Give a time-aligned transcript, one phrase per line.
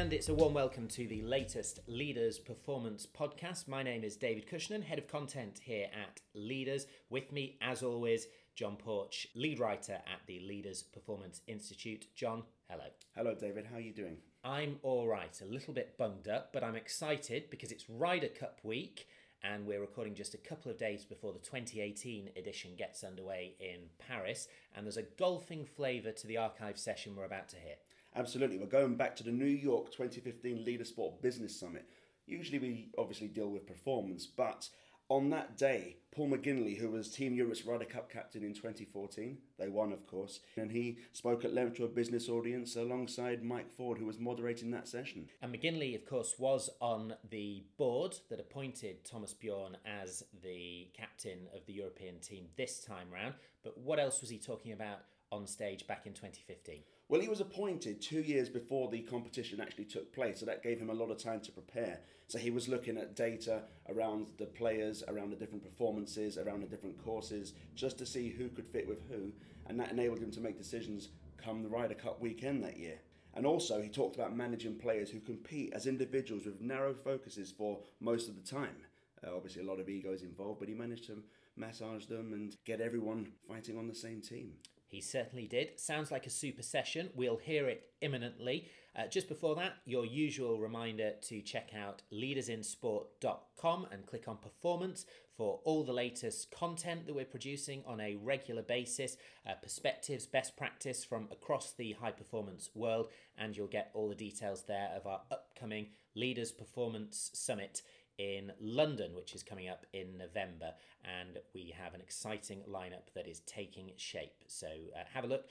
[0.00, 3.68] and it's a warm welcome to the latest Leaders Performance podcast.
[3.68, 6.86] My name is David Cushnan, head of content here at Leaders.
[7.10, 12.06] With me, as always, John Porch, lead writer at the Leaders Performance Institute.
[12.14, 12.86] John, hello.
[13.14, 13.66] Hello, David.
[13.70, 14.16] How are you doing?
[14.42, 18.60] I'm all right, a little bit bunged up, but I'm excited because it's Ryder Cup
[18.62, 19.06] week
[19.42, 23.80] and we're recording just a couple of days before the 2018 edition gets underway in
[23.98, 24.48] Paris.
[24.74, 27.74] And there's a golfing flavour to the archive session we're about to hear.
[28.16, 28.58] Absolutely.
[28.58, 31.88] We're going back to the New York 2015 Leader Sport Business Summit.
[32.26, 34.68] Usually we obviously deal with performance, but
[35.08, 39.68] on that day, Paul McGinley, who was Team Europe's Ryder Cup captain in 2014, they
[39.68, 43.98] won, of course, and he spoke at length to a business audience alongside Mike Ford,
[43.98, 45.28] who was moderating that session.
[45.42, 51.48] And McGinley, of course, was on the board that appointed Thomas Bjorn as the captain
[51.54, 53.34] of the European team this time round.
[53.64, 55.00] But what else was he talking about
[55.32, 56.82] on stage back in 2015?
[57.08, 60.78] Well, he was appointed two years before the competition actually took place, so that gave
[60.78, 62.00] him a lot of time to prepare.
[62.28, 66.68] So he was looking at data around the players, around the different performances, around the
[66.68, 69.32] different courses, just to see who could fit with who,
[69.66, 73.00] and that enabled him to make decisions come the Ryder Cup weekend that year.
[73.34, 77.80] And also, he talked about managing players who compete as individuals with narrow focuses for
[78.00, 78.76] most of the time.
[79.24, 81.22] Uh, obviously, a lot of egos involved, but he managed to
[81.56, 84.52] massage them and get everyone fighting on the same team.
[84.90, 85.78] He certainly did.
[85.78, 87.10] Sounds like a super session.
[87.14, 88.66] We'll hear it imminently.
[88.96, 95.06] Uh, just before that, your usual reminder to check out leadersinsport.com and click on performance
[95.36, 99.16] for all the latest content that we're producing on a regular basis,
[99.48, 104.14] uh, perspectives, best practice from across the high performance world, and you'll get all the
[104.16, 107.82] details there of our upcoming Leaders Performance Summit
[108.20, 110.74] in London, which is coming up in November.
[111.04, 114.44] And we have an exciting lineup that is taking shape.
[114.46, 115.46] So uh, have a look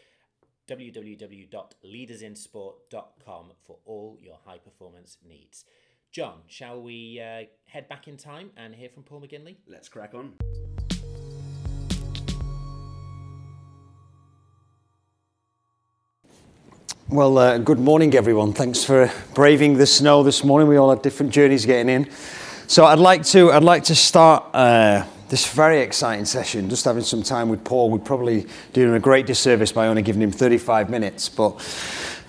[0.67, 5.65] www.leadersinsport.com for all your high performance needs.
[6.11, 9.55] John, shall we uh, head back in time and hear from Paul McGinley?
[9.65, 10.33] Let's crack on.
[17.07, 18.53] Well, uh, good morning, everyone.
[18.53, 20.67] Thanks for braving the snow this morning.
[20.67, 22.07] We all had different journeys getting in.
[22.69, 26.69] So I'd like to I'd like to start uh, this very exciting session.
[26.69, 27.89] Just having some time with Paul.
[27.89, 31.55] We'd probably do him a great disservice by only giving him 35 minutes, but.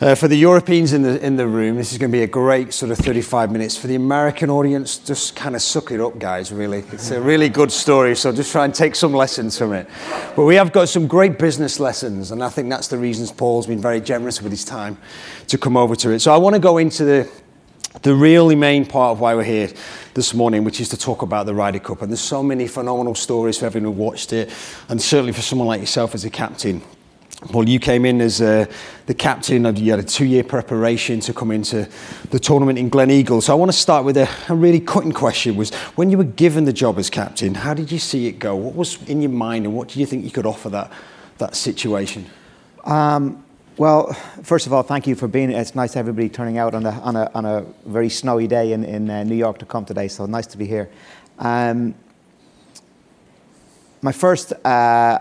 [0.01, 2.27] Uh, for the Europeans in the in the room, this is going to be a
[2.27, 3.77] great sort of 35 minutes.
[3.77, 6.51] For the American audience, just kind of suck it up, guys.
[6.51, 8.17] Really, it's a really good story.
[8.17, 9.87] So just try and take some lessons from it.
[10.35, 13.67] But we have got some great business lessons, and I think that's the reasons Paul's
[13.67, 14.97] been very generous with his time
[15.49, 16.21] to come over to it.
[16.21, 17.31] So I want to go into the
[18.03, 19.69] the really main part of why we're here
[20.21, 22.03] this morning, which is to talk about the Ryder Cup.
[22.03, 24.53] And there's so many phenomenal stories for everyone who watched it,
[24.91, 26.83] and certainly for someone like yourself as a captain.
[27.55, 28.67] Well, you came in as uh,
[29.07, 31.89] the captain, you had a two year preparation to come into
[32.29, 33.43] the tournament in Glen Gleneagle.
[33.43, 36.25] So I want to start with a, a, really cutting question was when you were
[36.25, 38.55] given the job as captain, how did you see it go?
[38.55, 40.93] What was in your mind, and what do you think you could offer that,
[41.39, 42.27] that situation?
[42.85, 43.43] Um,
[43.81, 45.51] well, first of all, thank you for being.
[45.51, 48.85] It's nice everybody turning out on a on a, on a very snowy day in
[48.85, 50.07] in uh, New York to come today.
[50.07, 50.91] So nice to be here.
[51.39, 51.95] Um,
[54.03, 54.53] my first.
[54.53, 55.21] Uh,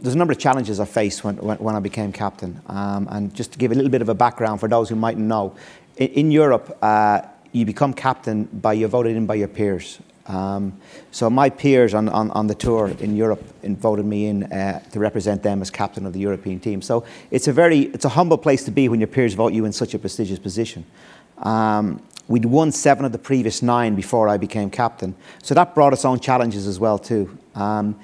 [0.00, 2.60] there's a number of challenges I faced when, when, when I became captain.
[2.66, 5.24] Um, and just to give a little bit of a background for those who mightn't
[5.24, 5.54] know,
[5.96, 7.22] in, in Europe, uh,
[7.52, 10.00] you become captain by you're voted in by your peers.
[10.26, 10.78] Um,
[11.10, 14.98] so my peers on, on, on, the tour in Europe voted me in uh, to
[14.98, 16.80] represent them as captain of the European team.
[16.80, 19.66] So it's a very it's a humble place to be when your peers vote you
[19.66, 20.86] in such a prestigious position.
[21.38, 25.92] Um, we'd won seven of the previous nine before I became captain, so that brought
[25.92, 27.36] its own challenges as well too.
[27.54, 28.00] Um,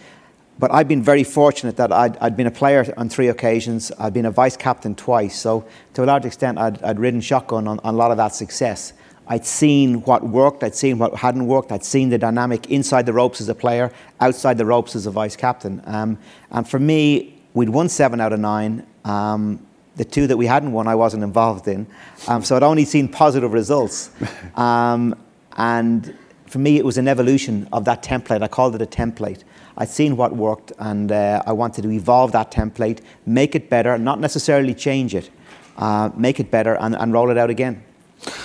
[0.58, 3.91] but I've been very fortunate that I'd, I'd, been a player on three occasions.
[3.98, 5.41] I've been a vice captain twice.
[5.41, 5.64] So
[5.94, 8.92] to a large extent, I'd, I'd ridden shotgun on, on a lot of that success.
[9.30, 13.12] I'd seen what worked, I'd seen what hadn't worked, I'd seen the dynamic inside the
[13.12, 15.81] ropes as a player, outside the ropes as a vice captain.
[15.84, 16.19] Um,
[16.50, 18.84] and for me, we'd won seven out of nine.
[19.05, 19.64] Um,
[19.94, 21.87] the two that we hadn't won, I wasn't involved in.
[22.26, 24.10] Um, so I'd only seen positive results.
[24.56, 25.14] Um,
[25.56, 26.16] and
[26.46, 28.43] for me, it was an evolution of that template.
[28.43, 29.44] I called it a template.
[29.78, 33.96] I'd seen what worked, and uh, I wanted to evolve that template, make it better,
[33.96, 35.31] not necessarily change it,
[35.76, 37.84] uh, make it better, and, and roll it out again.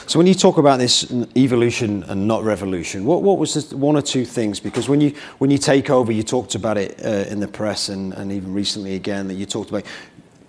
[0.07, 3.97] So when you talk about this evolution and not revolution, what, what was the one
[3.97, 4.59] or two things?
[4.59, 7.89] Because when you when you take over, you talked about it uh, in the press
[7.89, 9.83] and, and even recently again that you talked about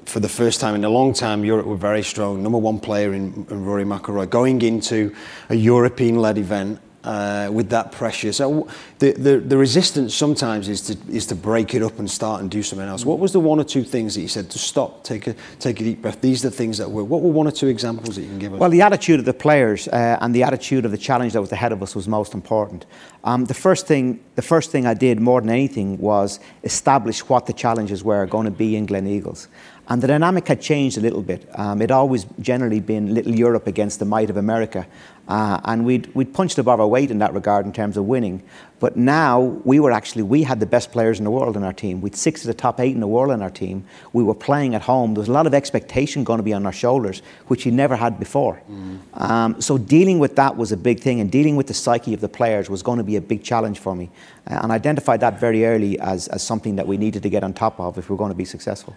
[0.04, 2.42] for the first time in a long time, Europe were very strong.
[2.42, 5.14] Number one player in, in Rory McIlroy going into
[5.48, 8.32] a European-led event uh, with that pressure.
[8.32, 8.68] So
[8.98, 12.50] the, the, the resistance sometimes is to is to break it up and start and
[12.50, 13.04] do something else.
[13.04, 15.80] What was the one or two things that you said to stop, take a take
[15.80, 16.20] a deep breath?
[16.20, 17.04] These are the things that were.
[17.04, 18.60] What were one or two examples that you can give us?
[18.60, 21.52] Well, the attitude of the players uh, and the attitude of the challenge that was
[21.52, 22.86] ahead of us was most important.
[23.22, 27.46] Um, the first thing the first thing I did more than anything was establish what
[27.46, 29.46] the challenges were going to be in Gleneagles.
[29.88, 31.48] And the dynamic had changed a little bit.
[31.54, 34.86] Um, it always generally been little Europe against the might of America.
[35.28, 38.42] Uh, and we'd, we'd punched above our weight in that regard in terms of winning.
[38.78, 41.72] But now we were actually, we had the best players in the world in our
[41.72, 42.00] team.
[42.00, 43.84] We'd six of the top eight in the world in our team.
[44.12, 45.14] We were playing at home.
[45.14, 47.96] There was a lot of expectation going to be on our shoulders, which we never
[47.96, 48.62] had before.
[48.70, 48.98] Mm.
[49.14, 52.20] Um, so dealing with that was a big thing, and dealing with the psyche of
[52.20, 54.10] the players was going to be a big challenge for me.
[54.46, 57.42] Uh, and I identified that very early as, as something that we needed to get
[57.42, 58.94] on top of if we we're going to be successful.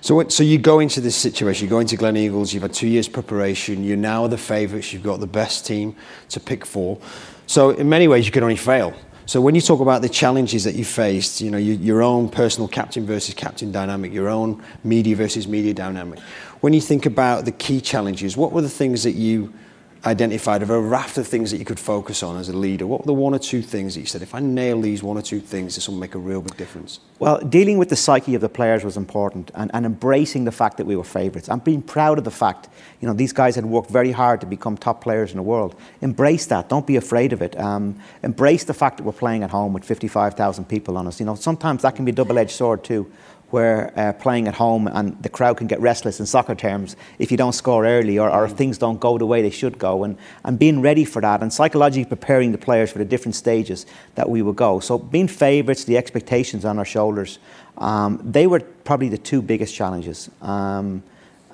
[0.00, 3.08] So, so you go into this situation, you go into Gleneagles, you've had two years
[3.08, 5.96] preparation, you're now the favourites, you've got the best team
[6.28, 6.98] to pick for.
[7.46, 8.94] So in many ways, you can only fail.
[9.26, 12.28] So when you talk about the challenges that you faced, you know, you, your own
[12.28, 16.20] personal captain versus captain dynamic, your own media versus media dynamic,
[16.60, 19.52] when you think about the key challenges, what were the things that you
[20.06, 22.86] identified of a raft of things that you could focus on as a leader?
[22.86, 25.16] What were the one or two things that you said, if I nail these one
[25.16, 27.00] or two things, this will make a real big difference?
[27.18, 30.76] Well, dealing with the psyche of the players was important and, and embracing the fact
[30.76, 32.68] that we were favourites and being proud of the fact,
[33.00, 35.74] you know, these guys had worked very hard to become top players in the world.
[36.00, 36.68] Embrace that.
[36.68, 37.58] Don't be afraid of it.
[37.58, 41.20] Um, embrace the fact that we're playing at home with 55,000 people on us.
[41.20, 43.10] You know, sometimes that can be a double-edged sword too
[43.54, 47.30] where uh, playing at home and the crowd can get restless in soccer terms if
[47.30, 50.02] you don't score early or, or if things don't go the way they should go.
[50.02, 53.86] And, and being ready for that and psychologically preparing the players for the different stages
[54.16, 54.80] that we will go.
[54.80, 57.38] So being favourites, the expectations on our shoulders,
[57.78, 60.28] um, they were probably the two biggest challenges.
[60.42, 61.04] Um,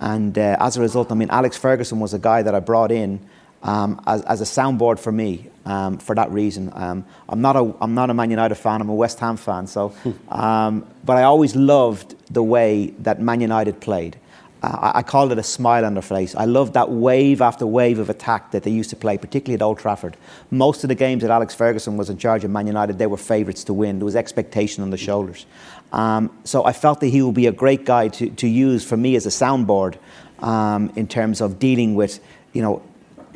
[0.01, 2.91] and uh, as a result, I mean, Alex Ferguson was a guy that I brought
[2.91, 3.21] in
[3.63, 6.71] um, as, as, a soundboard for me um, for that reason.
[6.75, 9.67] Um, I'm, not a, I'm not a Man United fan, I'm a West Ham fan.
[9.67, 9.95] So,
[10.29, 14.19] um, but I always loved the way that Man United played.
[14.63, 16.35] Uh, I, I called it a smile on their face.
[16.35, 19.63] I loved that wave after wave of attack that they used to play, particularly at
[19.63, 20.17] Old Trafford.
[20.51, 23.17] Most of the games that Alex Ferguson was in charge of Man United, they were
[23.17, 23.99] favourites to win.
[23.99, 25.47] There was expectation on the shoulders.
[25.93, 28.97] Um, so I felt that he would be a great guy to, to use for
[28.97, 29.97] me as a soundboard
[30.41, 32.21] um, in terms of dealing with,
[32.53, 32.83] you know,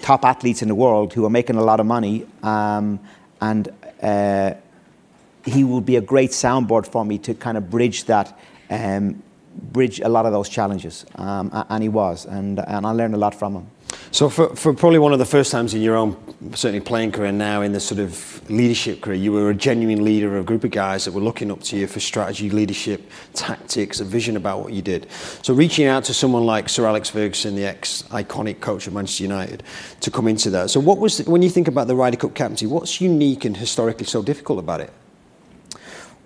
[0.05, 3.01] top athletes in the world who are making a lot of money, um,
[3.41, 3.73] and
[4.03, 4.53] uh,
[5.47, 9.23] he will be a great soundboard for me to kind of bridge that, um,
[9.73, 13.19] bridge a lot of those challenges, um, and he was, and and I learned a
[13.19, 13.67] lot from him.
[14.11, 16.13] So for, for probably one of the first times in your own
[16.53, 20.37] certainly playing career now in the sort of leadership career, you were a genuine leader
[20.37, 24.01] of a group of guys that were looking up to you for strategy, leadership, tactics,
[24.01, 25.07] a vision about what you did.
[25.43, 29.63] So reaching out to someone like Sir Alex Ferguson, the ex-iconic coach of Manchester United,
[30.01, 30.71] to come into that.
[30.71, 34.07] So what was, when you think about the Ryder Cup captaincy, what's unique and historically
[34.07, 34.93] so difficult about it?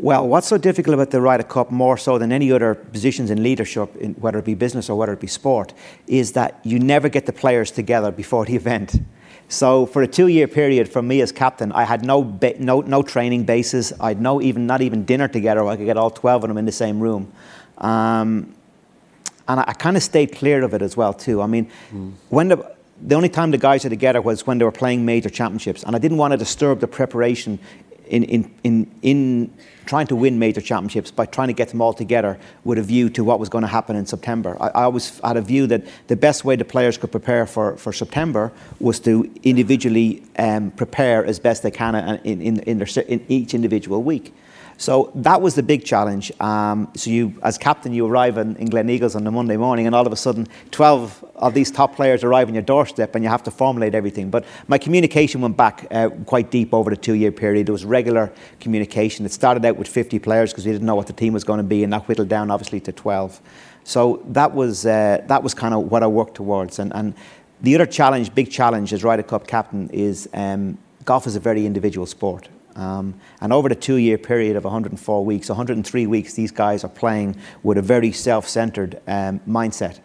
[0.01, 3.43] Well, what's so difficult about the Ryder Cup, more so than any other positions in
[3.43, 5.75] leadership, in, whether it be business or whether it be sport,
[6.07, 9.01] is that you never get the players together before the event.
[9.49, 13.03] So for a two-year period, for me as captain, I had no ba- no no
[13.03, 13.93] training bases.
[13.99, 15.67] I had no even not even dinner together.
[15.67, 17.33] I could get all twelve of them in the same room,
[17.79, 18.55] um,
[19.49, 21.41] and I, I kind of stayed clear of it as well too.
[21.41, 22.13] I mean, mm.
[22.29, 25.31] when the the only time the guys were together was when they were playing major
[25.31, 27.59] championships, and I didn't want to disturb the preparation
[28.09, 29.51] in in in in
[29.89, 33.09] trying to win major championships by trying to get them all together with a view
[33.09, 34.57] to what was going to happen in September.
[34.61, 37.77] I, I always had a view that the best way the players could prepare for,
[37.79, 43.05] for September was to individually um, prepare as best they can in, in, in, their,
[43.09, 44.35] in each individual week.
[44.79, 46.31] So that was the big challenge.
[46.41, 49.95] Um, so you, as captain, you arrive in, in Gleneagles on the Monday morning, and
[49.95, 53.29] all of a sudden, 12 of these top players arrive on your doorstep, and you
[53.29, 54.31] have to formulate everything.
[54.31, 57.67] But my communication went back uh, quite deep over the two-year period.
[57.67, 59.27] There was regular communication.
[59.27, 61.59] It started out with 50 players because we didn't know what the team was going
[61.59, 63.41] to be, and that whittled down obviously to 12.
[63.83, 66.79] So that was uh, that was kind of what I worked towards.
[66.79, 67.15] And, and
[67.63, 71.67] the other challenge, big challenge as Ryder Cup captain, is um, golf is a very
[71.67, 72.49] individual sport.
[72.79, 76.91] Um, and over the two year period of 104 weeks, 103 weeks, these guys are
[76.91, 79.99] playing with a very self centered um, mindset.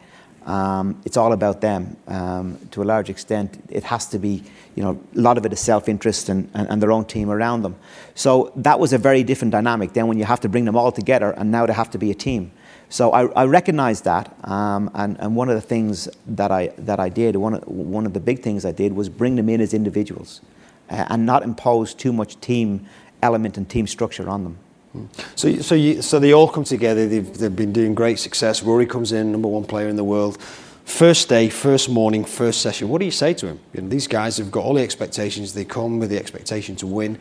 [0.46, 3.64] Um, it's all about them um, to a large extent.
[3.70, 4.44] It has to be,
[4.76, 7.30] you know, a lot of it is self interest and, and, and, their own team
[7.30, 7.78] around them.
[8.14, 10.92] So that was a very different dynamic then when you have to bring them all
[10.92, 12.52] together and now they have to be a team.
[12.90, 17.00] So I, I recognize that, um, and, and one of the things that I, that
[17.00, 19.62] I did, one of, one of the big things I did was bring them in
[19.62, 20.42] as individuals
[20.90, 22.86] uh, and not impose too much team
[23.22, 24.58] element and team structure on them.
[24.92, 25.06] Hmm.
[25.36, 27.08] So, so, you, so they all come together.
[27.08, 28.64] They've, they've been doing great success.
[28.64, 30.42] Rory comes in, number one player in the world.
[30.86, 32.90] First day, first morning, first session.
[32.90, 33.60] What do you say to him?
[33.74, 35.54] You know, these guys have got all the expectations.
[35.54, 37.18] They come with the expectation to win.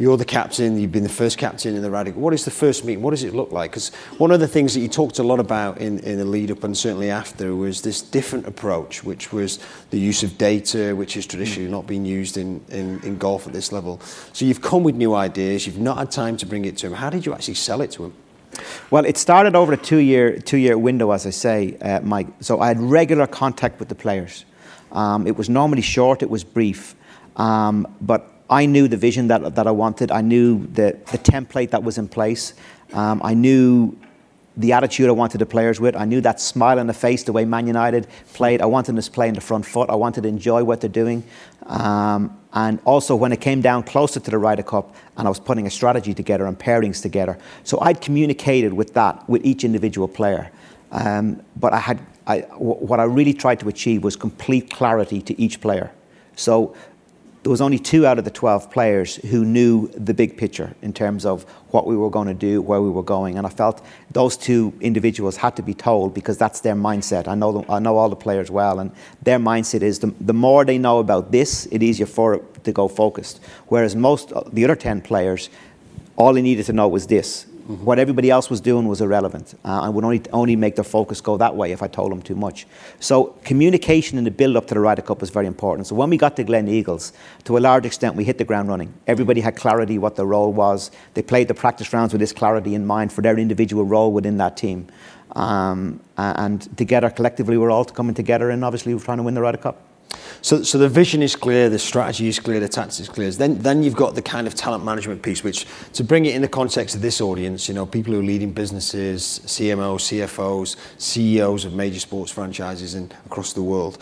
[0.00, 0.78] You're the captain.
[0.78, 2.22] You've been the first captain in the Radical.
[2.22, 3.02] What is the first meeting?
[3.02, 3.72] What does it look like?
[3.72, 6.52] Because one of the things that you talked a lot about in, in the lead
[6.52, 9.58] up and certainly after was this different approach, which was
[9.90, 13.52] the use of data, which has traditionally not been used in, in, in golf at
[13.52, 14.00] this level.
[14.32, 15.66] So you've come with new ideas.
[15.66, 16.92] You've not had time to bring it to him.
[16.92, 18.14] How did you actually sell it to him?
[18.90, 22.28] Well, it started over a two-year two-year window, as I say, uh, Mike.
[22.40, 24.44] So I had regular contact with the players.
[24.92, 26.22] Um, it was normally short.
[26.22, 26.94] It was brief,
[27.36, 30.10] um, but I knew the vision that, that I wanted.
[30.10, 32.54] I knew the, the template that was in place.
[32.92, 33.96] Um, I knew
[34.56, 35.94] the attitude I wanted the players with.
[35.94, 38.60] I knew that smile on the face, the way Man United played.
[38.60, 39.88] I wanted them to play in the front foot.
[39.88, 41.22] I wanted to enjoy what they're doing.
[41.66, 45.38] Um, and also, when it came down closer to the Ryder Cup and I was
[45.38, 50.08] putting a strategy together and pairings together, so I'd communicated with that with each individual
[50.08, 50.50] player.
[50.90, 55.20] Um, but I had, I, w- what I really tried to achieve was complete clarity
[55.22, 55.92] to each player.
[56.34, 56.74] So
[57.42, 60.92] there was only two out of the 12 players who knew the big picture in
[60.92, 63.38] terms of what we were going to do, where we were going.
[63.38, 67.28] And I felt those two individuals had to be told because that's their mindset.
[67.28, 68.90] I know, them, I know all the players well, and
[69.22, 72.72] their mindset is the, the more they know about this, it's easier for it to
[72.72, 73.40] go focused.
[73.68, 75.48] Whereas most, the other 10 players,
[76.16, 77.84] all they needed to know was this Mm-hmm.
[77.84, 81.20] What everybody else was doing was irrelevant uh, and would only, only make their focus
[81.20, 82.66] go that way if I told them too much.
[82.98, 85.86] So communication in the build-up to the Ryder Cup was very important.
[85.86, 87.12] So when we got to Gleneagles,
[87.44, 88.94] to a large extent, we hit the ground running.
[89.06, 90.90] Everybody had clarity what their role was.
[91.12, 94.38] They played the practice rounds with this clarity in mind for their individual role within
[94.38, 94.86] that team.
[95.36, 99.42] Um, and together, collectively, we're all coming together and obviously we're trying to win the
[99.42, 99.87] Ryder Cup.
[100.42, 103.30] So, so the vision is clear, the strategy is clear, the tactics is clear.
[103.30, 106.42] Then, then you've got the kind of talent management piece, which to bring it in
[106.42, 111.64] the context of this audience, you know, people who are leading businesses, CMOs, CFOs, CEOs
[111.64, 113.98] of major sports franchises and across the world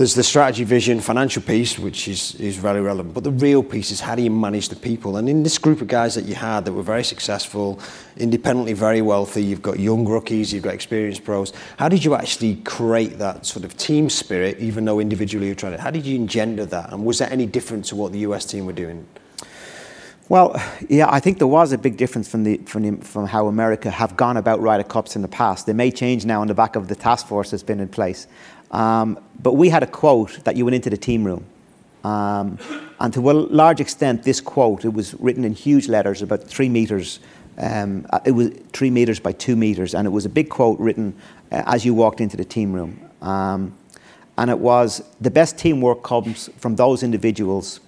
[0.00, 3.12] there's the strategy, vision, financial piece, which is, is very relevant.
[3.12, 5.18] But the real piece is how do you manage the people?
[5.18, 7.78] And in this group of guys that you had that were very successful,
[8.16, 11.52] independently very wealthy, you've got young rookies, you've got experienced pros.
[11.76, 15.76] How did you actually create that sort of team spirit, even though individually you're trying
[15.76, 15.82] to?
[15.82, 16.94] How did you engender that?
[16.94, 19.06] And was that any different to what the US team were doing?
[20.30, 23.48] Well, yeah, I think there was a big difference from, the, from, the, from how
[23.48, 25.66] America have gone about Ryder Cups in the past.
[25.66, 28.28] They may change now on the back of the task force that's been in place.
[28.70, 31.44] Um, but we had a quote that you went into the team room.
[32.04, 32.58] Um,
[32.98, 36.68] and to a large extent, this quote, it was written in huge letters, about three
[36.68, 37.20] meters.
[37.58, 40.78] Um, uh, it was three meters by two meters, and it was a big quote
[40.78, 41.14] written
[41.52, 43.10] uh, as you walked into the team room.
[43.20, 43.76] Um,
[44.38, 47.80] and it was the best teamwork comes from those individuals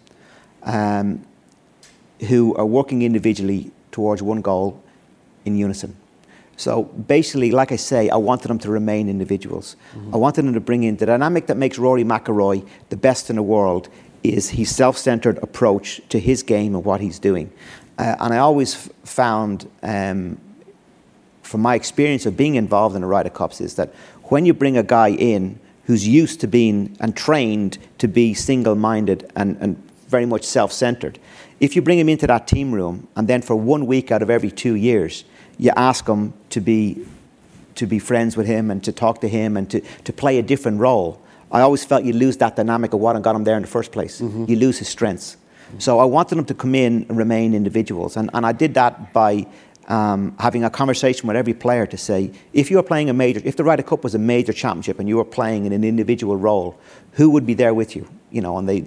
[0.65, 1.25] um,
[2.29, 4.83] who are working individually towards one goal
[5.45, 5.97] in unison.
[6.62, 9.75] So basically, like I say, I wanted them to remain individuals.
[9.97, 10.14] Mm-hmm.
[10.14, 13.37] I wanted them to bring in the dynamic that makes Rory McIlroy the best in
[13.37, 13.88] the world
[14.23, 17.52] is his self-centered approach to his game and what he's doing.
[17.99, 20.38] Uh, and I always f- found, um,
[21.42, 23.92] from my experience of being involved in the Ryder Cups, is that
[24.31, 29.33] when you bring a guy in who's used to being and trained to be single-minded
[29.35, 29.76] and, and
[30.07, 31.19] very much self-centered,
[31.59, 34.31] if you bring him into that team room and then for one week out of
[34.31, 35.25] every two years
[35.59, 37.04] you ask him to be
[37.75, 40.42] to be friends with him and to talk to him and to, to play a
[40.42, 41.21] different role.
[41.50, 43.92] I always felt you lose that dynamic of what got him there in the first
[43.92, 44.21] place.
[44.21, 44.44] Mm-hmm.
[44.49, 45.37] You lose his strengths.
[45.37, 45.78] Mm-hmm.
[45.78, 48.16] So I wanted them to come in and remain individuals.
[48.16, 49.47] And, and I did that by
[49.88, 53.40] um, having a conversation with every player to say, if you were playing a major,
[53.44, 56.37] if the Ryder Cup was a major championship and you were playing in an individual
[56.37, 56.78] role,
[57.12, 58.09] who would be there with you?
[58.30, 58.85] You know, and they,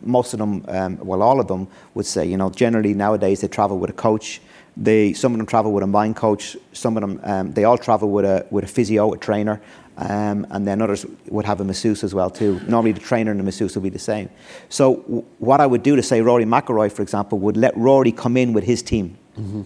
[0.00, 3.48] most of them, um, well, all of them would say, you know, generally nowadays they
[3.48, 4.40] travel with a coach
[4.76, 6.56] they, some of them travel with a mind coach.
[6.72, 9.60] Some of them, um, they all travel with a with a physio, a trainer,
[9.96, 12.60] um, and then others would have a masseuse as well too.
[12.68, 14.28] Normally, the trainer and the masseuse would be the same.
[14.68, 18.12] So, w- what I would do to say Rory McIlroy, for example, would let Rory
[18.12, 19.62] come in with his team, mm-hmm.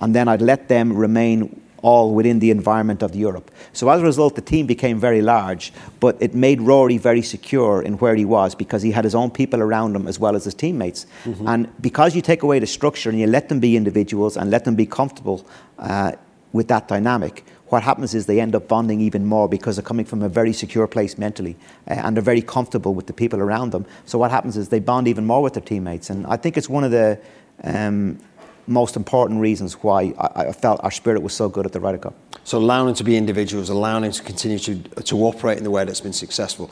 [0.00, 3.50] and then I'd let them remain all within the environment of Europe.
[3.74, 7.82] So as a result, the team became very large, but it made Rory very secure
[7.82, 10.44] in where he was because he had his own people around him as well as
[10.44, 11.04] his teammates.
[11.24, 11.46] Mm-hmm.
[11.46, 14.64] And because you take away the structure and you let them be individuals and let
[14.64, 15.46] them be comfortable
[15.78, 16.12] uh,
[16.54, 20.06] with that dynamic, what happens is they end up bonding even more because they're coming
[20.06, 21.54] from a very secure place mentally
[21.86, 23.84] uh, and they're very comfortable with the people around them.
[24.06, 26.08] So what happens is they bond even more with their teammates.
[26.08, 27.18] And I think it's one of the
[27.62, 28.18] um,
[28.66, 31.98] most important reasons why I, I, felt our spirit was so good at the Ryder
[31.98, 32.14] Cup.
[32.44, 35.70] So allowing them to be individuals, allowing them to continue to, to operate in the
[35.70, 36.70] way that's been successful.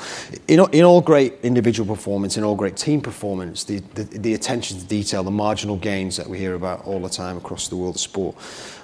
[0.48, 4.78] In, in all great individual performance, in all great team performance, the, the, the attention
[4.78, 7.96] to detail, the marginal gains that we hear about all the time across the world
[7.96, 8.36] of sport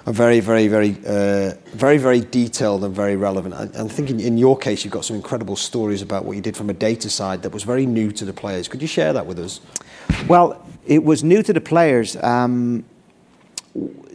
[0.05, 3.53] are very, very, very, uh, very, very detailed and very relevant.
[3.53, 6.57] I, I'm thinking in your case, you've got some incredible stories about what you did
[6.57, 8.67] from a data side that was very new to the players.
[8.67, 9.61] Could you share that with us?
[10.27, 12.15] Well, it was new to the players.
[12.17, 12.83] Um,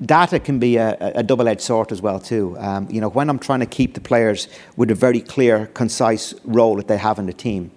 [0.04, 2.56] data can be a, a double-edged sword as well too.
[2.58, 6.34] Um, you know, when I'm trying to keep the players with a very clear, concise
[6.44, 7.70] role that they have in the team,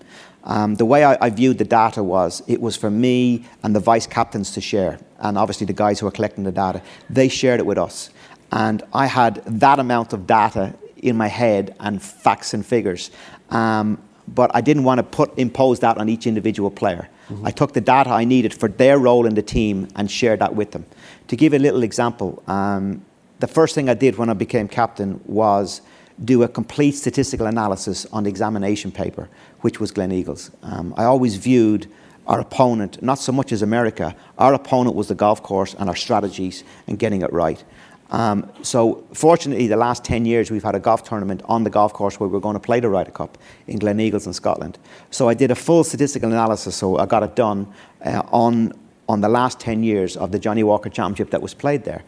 [0.43, 3.81] um, the way I, I, viewed the data was it was for me and the
[3.81, 7.59] vice captains to share, and obviously the guys who are collecting the data, they shared
[7.59, 8.09] it with us,
[8.51, 13.11] and I had that amount of data in my head and facts and figures,
[13.49, 17.09] um, but I didn't want to put impose that on each individual player.
[17.29, 17.47] Mm-hmm.
[17.47, 20.55] I took the data I needed for their role in the team and shared that
[20.55, 20.85] with them.
[21.27, 23.05] To give a little example, um,
[23.39, 25.81] the first thing I did when I became captain was
[26.23, 29.29] do a complete statistical analysis on the examination paper,
[29.61, 30.51] which was Gleneagles.
[30.63, 31.87] Um, I always viewed
[32.25, 35.95] our opponent, not so much as America, our opponent was the golf course and our
[35.95, 37.63] strategies and getting it right.
[38.09, 41.93] Um, so, fortunately, the last 10 years we've had a golf tournament on the golf
[41.93, 43.37] course where we're going to play the Ryder Cup
[43.67, 44.77] in Gleneagles in Scotland.
[45.11, 47.67] So, I did a full statistical analysis, so I got it done
[48.05, 48.73] uh, on
[49.09, 52.03] on the last 10 years of the Johnnie Walker Championship that was played there.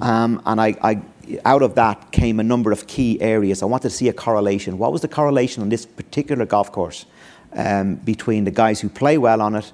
[0.00, 1.02] Um, and I, I,
[1.44, 3.62] out of that came a number of key areas.
[3.62, 4.78] I wanted to see a correlation.
[4.78, 7.06] What was the correlation on this particular golf course
[7.54, 9.72] um, between the guys who play well on it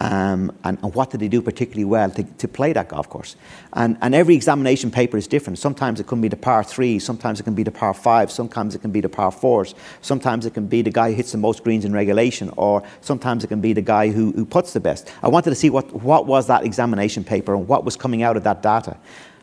[0.00, 3.36] um, and, and, what did they do particularly well to, to play that golf course?
[3.74, 5.58] And, and, every examination paper is different.
[5.58, 8.74] Sometimes it can be the par three, sometimes it can be the par five, sometimes
[8.74, 11.38] it can be the par fours, sometimes it can be the guy who hits the
[11.38, 14.80] most greens in regulation, or sometimes it can be the guy who, who puts the
[14.80, 15.12] best.
[15.22, 18.38] I wanted to see what, what was that examination paper and what was coming out
[18.38, 18.96] of that data.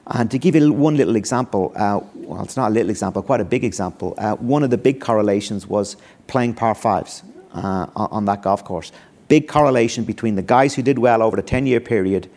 [0.08, 3.42] And to give you one little example, uh, well, it's not a little example, quite
[3.42, 4.16] a big example.
[4.18, 7.22] Uh, one of the big correlations was playing par fives
[7.54, 8.92] uh, on that golf course
[9.28, 12.30] big correlation between the guys who did well over the 10 year period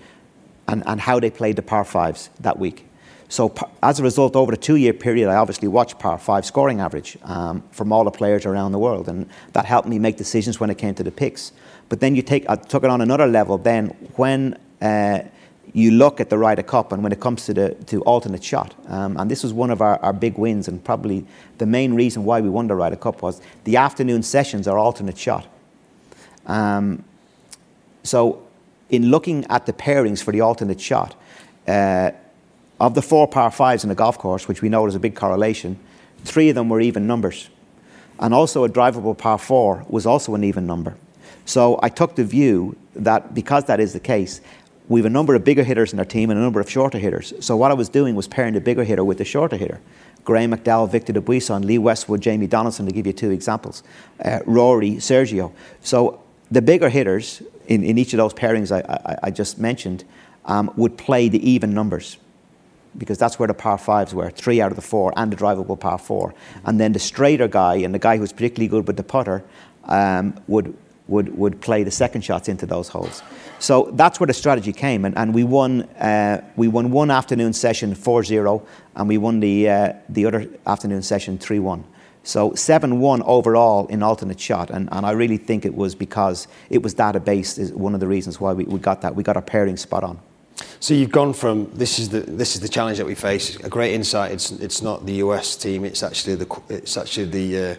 [0.68, 2.86] and, and how they played the par fives that week.
[3.30, 6.80] So, as a result, over the two year period, I obviously watched par five scoring
[6.80, 10.58] average um, from all the players around the world, and that helped me make decisions
[10.58, 11.52] when it came to the picks.
[11.88, 13.56] But then you take, I took it on another level.
[13.56, 15.20] Then, when uh,
[15.72, 18.74] you look at the Ryder Cup and when it comes to the to alternate shot,
[18.88, 21.24] um, and this was one of our, our big wins, and probably
[21.58, 25.16] the main reason why we won the Ryder Cup was the afternoon sessions are alternate
[25.16, 25.46] shot.
[26.50, 27.04] Um,
[28.02, 28.42] so,
[28.88, 31.14] in looking at the pairings for the alternate shot,
[31.68, 32.10] uh,
[32.80, 35.14] of the four par fives in the golf course, which we know is a big
[35.14, 35.78] correlation,
[36.24, 37.50] three of them were even numbers.
[38.18, 40.96] And also, a drivable par four was also an even number.
[41.44, 44.40] So, I took the view that because that is the case,
[44.88, 46.98] we have a number of bigger hitters in our team and a number of shorter
[46.98, 47.32] hitters.
[47.38, 49.80] So, what I was doing was pairing the bigger hitter with the shorter hitter.
[50.24, 53.84] Graham McDowell, Victor Dubuisson, Lee Westwood, Jamie Donaldson, to give you two examples,
[54.24, 55.52] uh, Rory, Sergio.
[55.80, 58.80] So the bigger hitters in, in each of those pairings I,
[59.12, 60.04] I, I just mentioned
[60.44, 62.16] um, would play the even numbers
[62.98, 65.78] because that's where the par fives were three out of the four and the drivable
[65.78, 66.34] par four.
[66.64, 69.44] And then the straighter guy and the guy who's particularly good with the putter
[69.84, 73.22] um, would, would, would play the second shots into those holes.
[73.60, 75.04] So that's where the strategy came.
[75.04, 79.40] And, and we, won, uh, we won one afternoon session 4 0, and we won
[79.40, 81.84] the, uh, the other afternoon session 3 1.
[82.22, 86.82] So 7-1 overall in alternate shot, and, and I really think it was because it
[86.82, 89.14] was data-based is one of the reasons why we, we got that.
[89.14, 90.20] We got our pairing spot on.
[90.80, 93.56] So you've gone from this is the this is the challenge that we face.
[93.60, 94.32] A great insight.
[94.32, 95.84] It's it's not the US team.
[95.84, 97.74] It's actually the it's actually the uh,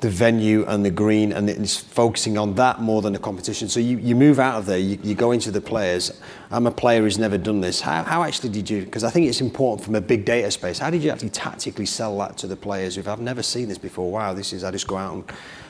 [0.00, 3.68] the venue and the green, and it's focusing on that more than the competition.
[3.68, 6.20] So you, you move out of there, you, you go into the players.
[6.50, 7.80] I'm a player who's never done this.
[7.80, 10.78] How, how actually did you, because I think it's important from a big data space,
[10.78, 13.78] how did you actually tactically sell that to the players who I've never seen this
[13.78, 14.10] before?
[14.10, 15.24] Wow, this is, I just go out and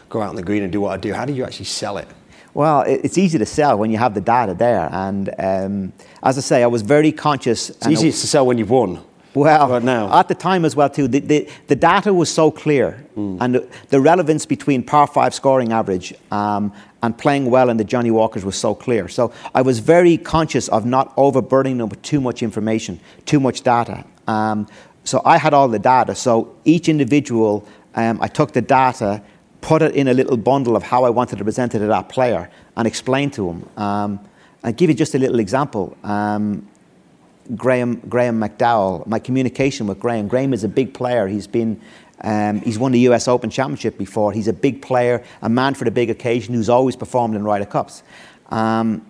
[0.09, 1.12] go out on the green and do what I do.
[1.12, 2.09] How did you actually sell it?
[2.53, 4.88] Well, it's easy to sell when you have the data there.
[4.93, 7.71] And um, as I say, I was very conscious.
[7.71, 9.05] It's easy to sell when you've won.
[9.35, 10.12] Well, right now.
[10.19, 13.38] at the time as well too, the, the, the data was so clear, mm.
[13.40, 17.85] and the, the, relevance between par five scoring average um, and playing well in the
[17.85, 19.09] Johnnie Walkers was so clear.
[19.09, 23.62] So I was very conscious of not overburdening them with too much information, too much
[23.62, 24.05] data.
[24.27, 24.66] Um,
[25.05, 26.14] so I had all the data.
[26.14, 29.23] So each individual, um, I took the data,
[29.61, 32.09] put it in a little bundle of how I wanted to present it to that
[32.09, 33.69] player, and explain to him.
[33.77, 34.21] Um,
[34.62, 35.97] and give you just a little example.
[36.05, 36.69] Um,
[37.56, 40.28] Graham, Graham McDowell, my communication with Graham.
[40.28, 41.26] Graham is a big player.
[41.26, 41.80] He's been
[42.22, 44.32] um, he's won the US Open Championship before.
[44.32, 47.66] He's a big player, a man for the big occasion who's always performed in Ryder
[47.66, 48.02] Cups.
[48.50, 49.06] Um,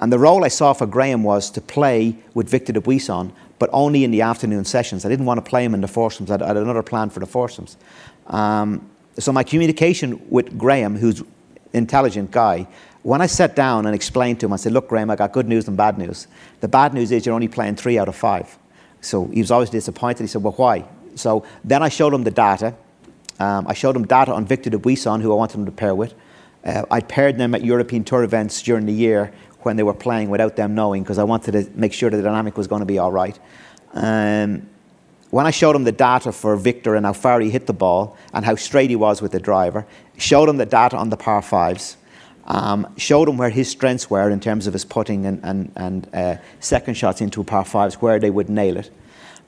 [0.00, 4.02] And the role I saw for Graham was to play with Victor Dubuisson, but only
[4.04, 5.04] in the afternoon sessions.
[5.04, 6.30] I didn't want to play him in the foursomes.
[6.30, 7.76] I had another plan for the foursomes.
[8.26, 8.80] Um,
[9.18, 11.26] so my communication with Graham, who's an
[11.72, 12.66] intelligent guy,
[13.04, 15.46] when I sat down and explained to him, I said, look, Graham, I got good
[15.46, 16.26] news and bad news.
[16.60, 18.58] The bad news is you're only playing three out of five.
[19.02, 20.22] So he was always disappointed.
[20.22, 20.86] He said, well, why?
[21.14, 22.74] So then I showed him the data.
[23.38, 26.14] Um, I showed him data on Victor Dubuisson, who I wanted him to pair with.
[26.64, 30.30] Uh, I paired them at European Tour events during the year when they were playing
[30.30, 32.98] without them knowing because I wanted to make sure the dynamic was going to be
[32.98, 33.38] all right.
[33.92, 34.66] Um,
[35.30, 38.16] when I showed him the data for Victor and how far he hit the ball
[38.32, 39.86] and how straight he was with the driver,
[40.16, 41.98] showed him the data on the par fives,
[42.46, 46.08] um, showed him where his strengths were in terms of his putting and, and, and
[46.14, 48.90] uh, second shots into par fives, where they would nail it.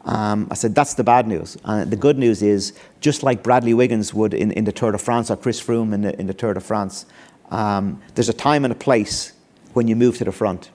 [0.05, 1.59] Um, I said, that's the bad news.
[1.65, 4.99] Uh, the good news is, just like Bradley Wiggins would in, in the Tour de
[4.99, 7.07] France or Chris Froome in the, in the Tour de France,
[7.51, 9.33] um, there's a time and a place
[9.73, 10.71] when you move to the front.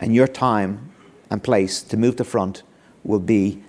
[0.00, 0.92] And your time
[1.30, 2.62] and place to move to front
[3.02, 3.62] will be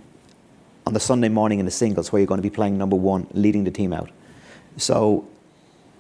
[0.86, 3.28] on the Sunday morning in the singles where you're going to be playing number one,
[3.34, 4.10] leading the team out.
[4.78, 5.28] So,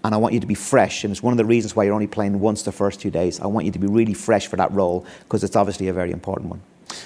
[0.08, 1.04] and I want you to be fresh.
[1.04, 3.41] And it's one of the reasons why you're only playing once the first two days.
[3.41, 6.12] I want you to be really fresh for that role because it's obviously a very
[6.12, 6.62] important one.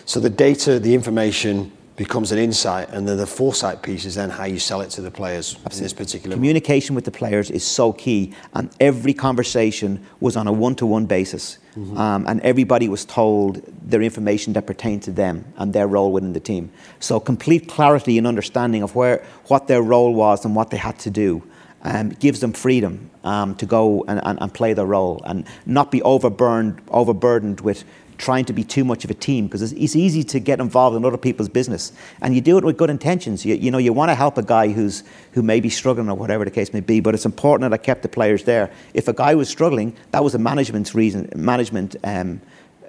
[0.06, 4.30] So the data, the information, becomes an insight, and then the foresight piece is then
[4.30, 5.78] how you sell it to the players Absolutely.
[5.78, 6.36] in this particular.
[6.36, 11.58] Communication with the players is so key, and every conversation was on a one-to-one basis,
[11.76, 11.98] mm-hmm.
[11.98, 16.34] um, and everybody was told their information that pertained to them and their role within
[16.34, 16.72] the team.
[17.00, 20.98] So complete clarity and understanding of where what their role was and what they had
[21.00, 21.44] to do.
[21.84, 25.89] Um, gives them freedom um, to go and, and, and, play their role and not
[25.89, 27.86] be overburdened, overburdened with
[28.22, 30.96] trying to be too much of a team because it's, it's, easy to get involved
[30.96, 31.91] in other people's business.
[32.22, 33.44] And you do it with good intentions.
[33.44, 36.15] You, you know you want to help a guy who's who may be struggling or
[36.15, 38.72] whatever the case may be but it's important that I kept the players there.
[38.94, 42.41] If a guy was struggling that was a management reason management um,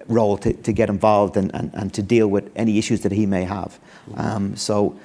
[0.06, 3.24] role to, to get involved and, and, and to deal with any issues that he
[3.24, 3.80] may have.
[4.16, 4.98] Um, so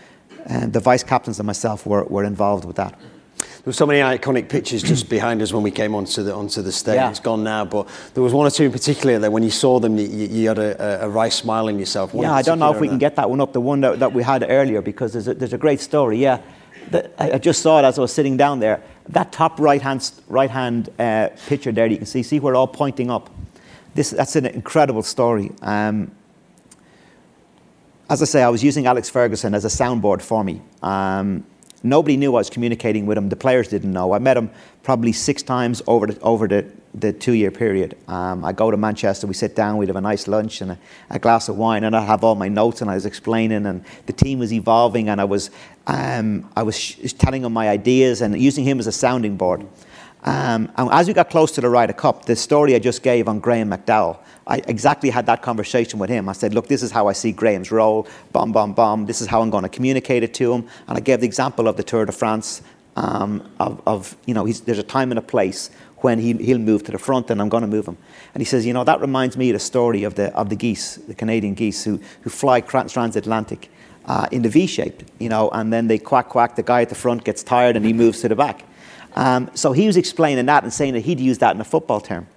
[0.49, 2.99] uh, the vice captains and myself were, were involved with that
[3.37, 6.61] there were so many iconic pictures just behind us when we came onto the onto
[6.61, 6.95] the stage.
[6.95, 7.09] Yeah.
[7.09, 9.79] It's gone now, but there was one or two in particular that when you saw
[9.79, 12.13] them, you, you had a, a, wry smile on yourself.
[12.13, 13.99] One yeah, I don't know if we can get that one up, the one that,
[13.99, 16.17] that we had earlier, because there's a, there's a great story.
[16.17, 16.41] Yeah,
[16.89, 18.81] the, I just saw it as I was sitting down there.
[19.09, 22.67] That top right hand right hand uh, picture there, you can see see we're all
[22.67, 23.29] pointing up.
[23.93, 25.51] This that's an incredible story.
[25.61, 26.11] Um,
[28.09, 30.61] as I say, I was using Alex Ferguson as a soundboard for me.
[30.81, 31.45] Um,
[31.83, 33.29] Nobody knew I was communicating with him.
[33.29, 34.13] The players didn't know.
[34.13, 34.49] I met him
[34.81, 37.95] probably six times over the, over the, the two year period.
[38.07, 40.79] Um, I go to Manchester, we sit down, we'd have a nice lunch and a,
[41.09, 43.83] a, glass of wine, and I'd have all my notes, and I was explaining, and
[44.07, 45.51] the team was evolving, and I was,
[45.85, 49.67] um, I was sh- telling him my ideas and using him as a sounding board.
[50.23, 53.27] Um, and as we got close to the Ryder Cup, the story I just gave
[53.27, 56.27] on Graham McDowell, I exactly had that conversation with him.
[56.27, 59.05] I said, look, this is how I see Graham's role, bomb, bomb, bomb.
[59.05, 60.67] This is how I'm going to communicate it to him.
[60.87, 62.61] And I gave the example of the Tour de France,
[62.95, 66.83] um, of, of, you know, there's a time and a place when he, he'll move
[66.83, 67.97] to the front and I'm going to move him.
[68.33, 70.55] And he says, you know, that reminds me of the story of the, of the
[70.55, 73.69] geese, the Canadian geese who, who fly transatlantic
[74.05, 76.89] uh, in the V shape, you know, and then they quack, quack, the guy at
[76.89, 78.63] the front gets tired and he moves to the back.
[79.17, 81.99] Um, so he was explaining that and saying that he'd use that in a football
[81.99, 82.27] term.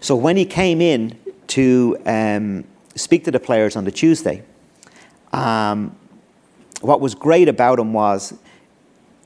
[0.00, 4.42] So when he came in to um, speak to the players on the Tuesday.
[5.32, 5.96] Um,
[6.80, 8.34] what was great about him was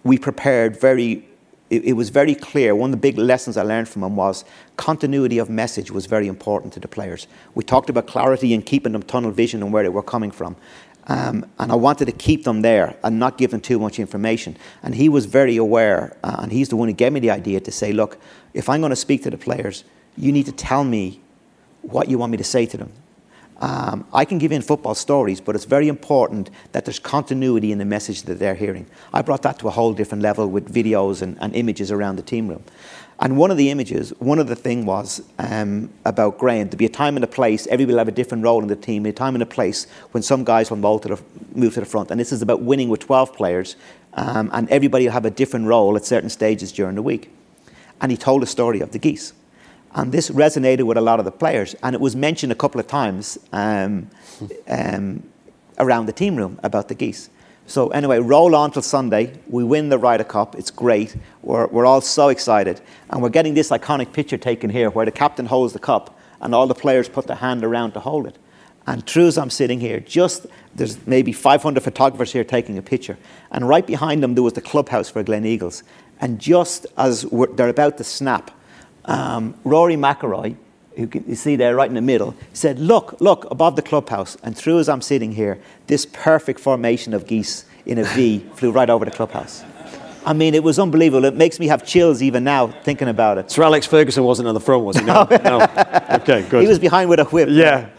[0.03, 1.27] we prepared very,
[1.71, 2.75] it, it, was very clear.
[2.75, 4.45] One of the big lessons I learned from him was
[4.77, 7.27] continuity of message was very important to the players.
[7.55, 10.57] We talked about clarity and keeping them tunnel vision and where they were coming from.
[11.07, 14.57] Um, and I wanted to keep them there and not give them too much information.
[14.83, 17.61] And he was very aware, uh, and he's the one who gave me the idea
[17.61, 18.19] to say, look,
[18.55, 19.85] if I'm going to speak to the players,
[20.17, 21.21] you need to tell me
[21.83, 22.93] what you want me to say to them.
[23.59, 27.79] Um, I can give in football stories, but it's very important that there's continuity in
[27.79, 28.87] the message that they're hearing.
[29.13, 32.23] I brought that to a whole different level with videos and, and images around the
[32.23, 32.65] team room.
[33.21, 36.69] And one of the images, one of the thing was um, about Graham.
[36.71, 38.77] To be a time and a place, everybody will have a different role in the
[38.77, 39.07] team.
[39.07, 41.23] A time and a place when some guys will move to the,
[41.55, 42.11] move to the front.
[42.11, 43.77] And this is about winning with 12 players,
[44.15, 47.31] um, and everybody will have a different role at certain stages during the week.
[48.01, 49.33] And he told a story of the geese.
[49.95, 51.77] And this resonated with a lot of the players.
[51.83, 54.11] And it was mentioned a couple of times um,
[54.69, 55.23] um,
[55.79, 57.31] around the team room about the geese.
[57.67, 59.33] So, anyway, roll on till Sunday.
[59.49, 60.55] We win the Ryder Cup.
[60.55, 61.17] It's great.
[61.43, 62.81] We're, we're all so excited.
[63.09, 66.55] And we're getting this iconic picture taken here where the captain holds the cup and
[66.55, 68.37] all the players put their hand around to hold it.
[68.87, 73.17] And true as I'm sitting here, just there's maybe 500 photographers here taking a picture.
[73.51, 75.83] And right behind them, there was the clubhouse for Gleneagles.
[76.21, 77.23] And just as
[77.55, 78.51] they're about to snap,
[79.07, 80.57] um, Rory McIlroy
[80.97, 84.37] you can you see there right in the middle, said, Look, look, above the clubhouse.
[84.43, 88.71] And through as I'm sitting here, this perfect formation of geese in a V flew
[88.71, 89.65] right over the clubhouse.
[90.27, 91.27] I mean, it was unbelievable.
[91.27, 93.51] It makes me have chills even now thinking about it.
[93.51, 95.05] So Alex Ferguson wasn't on the front, was he?
[95.05, 95.27] No.
[95.45, 95.61] no.
[96.13, 96.63] Okay, good.
[96.63, 97.49] He was behind with a whip.
[97.51, 97.91] yeah,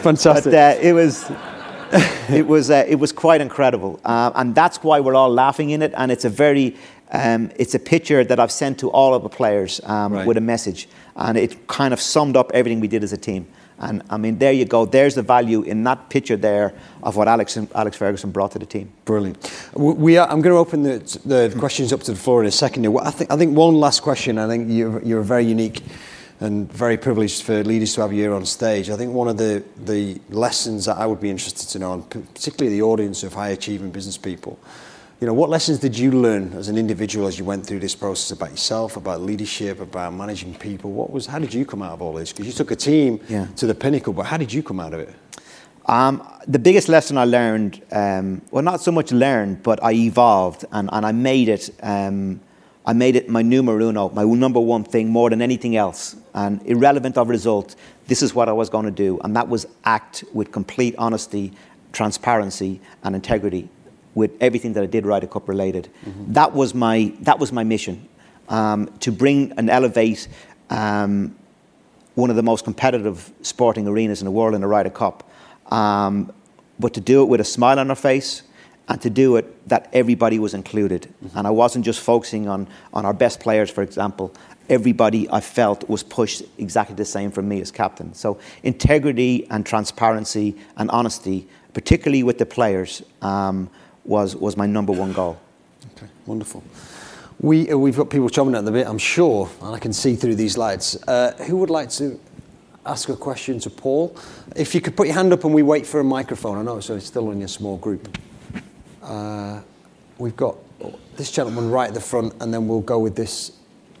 [0.00, 0.52] fantastic.
[0.52, 1.30] But uh, it was,
[2.30, 5.82] it was, uh, it was quite incredible, uh, and that's why we're all laughing in
[5.82, 5.92] it.
[5.94, 6.74] And it's a very,
[7.12, 10.26] um, it's a picture that I've sent to all of the players um, Right.
[10.26, 13.46] with a message, and it kind of summed up everything we did as a team.
[13.78, 14.86] And I mean, there you go.
[14.86, 18.66] There's the value in that picture there of what Alex Alex Ferguson brought to the
[18.66, 18.92] team.
[19.04, 19.36] Brilliant.
[19.74, 22.52] We are, I'm going to open the, the questions up to the floor in a
[22.52, 22.86] second.
[22.86, 24.38] I think, I think one last question.
[24.38, 25.82] I think you're, you're very unique
[26.40, 28.90] and very privileged for leaders to have you here on stage.
[28.90, 32.10] I think one of the, the lessons that I would be interested to know, and
[32.10, 34.58] particularly the audience of high achieving business people,
[35.20, 37.94] you know, what lessons did you learn as an individual as you went through this
[37.94, 40.90] process about yourself, about leadership, about managing people?
[40.92, 42.32] What was, how did you come out of all this?
[42.32, 43.46] Because you took a team Yeah.
[43.56, 45.14] to the pinnacle, but how did you come out of it?
[45.86, 50.64] Um, the biggest lesson I learned, um, well, not so much learned, but I evolved
[50.72, 51.70] and, and I made it.
[51.82, 52.40] Um,
[52.86, 56.16] I made it my numero uno, my number one thing more than anything else.
[56.34, 57.76] And irrelevant of result,
[58.08, 61.52] this is what I was going to do, and that was act with complete honesty,
[61.92, 63.70] transparency, and integrity
[64.14, 65.88] with everything that I did Ryder Cup related.
[66.28, 68.08] That was my that was my mission
[68.48, 70.28] um, to bring and elevate.
[70.70, 71.36] Um,
[72.14, 75.28] one of the most competitive sporting arenas in the world in the Ryder Cup.
[75.72, 76.32] Um,
[76.78, 78.42] but to do it with a smile on our face
[78.88, 81.12] and to do it that everybody was included.
[81.34, 84.34] And I wasn't just focusing on, on our best players, for example.
[84.68, 88.14] Everybody I felt was pushed exactly the same from me as captain.
[88.14, 93.70] So integrity and transparency and honesty, particularly with the players, um,
[94.04, 95.38] was, was my number one goal.
[95.96, 96.62] Okay, wonderful.
[97.40, 100.14] We, uh, we've got people chomping at the bit, I'm sure, and I can see
[100.14, 100.96] through these lights.
[101.08, 102.18] Uh, who would like to
[102.86, 104.16] ask a question to Paul?
[104.56, 106.58] If you could put your hand up and we wait for a microphone.
[106.58, 108.18] I know, so it's still in a small group.
[109.02, 109.60] Uh,
[110.18, 110.56] we've got
[111.16, 113.52] this gentleman right at the front, and then we'll go with this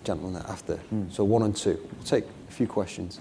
[0.04, 0.78] gentleman after.
[1.10, 1.78] So one and two.
[1.92, 3.20] We'll take a few questions.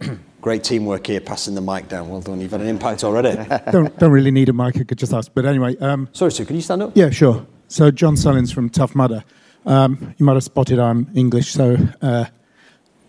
[0.46, 2.08] Great teamwork here, passing the mic down.
[2.08, 2.40] Well done.
[2.40, 3.34] You've had an impact already.
[3.72, 5.32] don't, don't really need a mic, I could just ask.
[5.34, 6.92] But anyway, um, Sorry, Sue, can you stand up?
[6.94, 7.44] yeah, sure.
[7.66, 9.24] So, John Sullins from Tough Mudder.
[9.64, 12.26] Um, you might have spotted I'm English, so uh,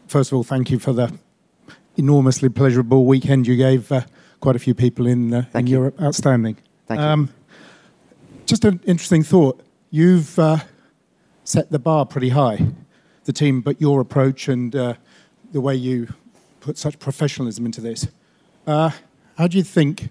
[0.08, 1.14] first of all, thank you for the
[1.96, 4.02] enormously pleasurable weekend you gave uh,
[4.40, 6.02] quite a few people in, uh, in Europe.
[6.02, 6.58] Outstanding.
[6.88, 7.06] Thank you.
[7.06, 7.30] Um,
[8.48, 9.64] just an interesting thought.
[9.92, 10.58] You've uh,
[11.44, 12.66] set the bar pretty high,
[13.26, 14.96] the team, but your approach and uh,
[15.52, 16.08] the way you
[16.68, 18.10] put such professionalism into this.
[18.68, 18.90] Uh,
[19.38, 20.10] how do you think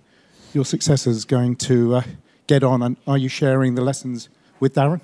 [0.55, 2.03] your successors going to uh,
[2.47, 5.03] get on, and are you sharing the lessons with Darren?